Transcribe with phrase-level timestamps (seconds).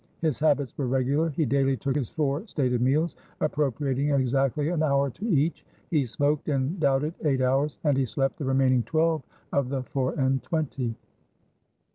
[0.23, 1.29] His habits were regular.
[1.29, 6.49] He daily took his four stated meals, appropriating exactly an hour to each; he smoked
[6.49, 9.21] and doubted eight hours, and he slept the remaining twelve
[9.53, 10.95] of the four and twenty.